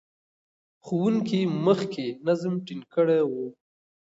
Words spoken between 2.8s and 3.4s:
کړی و.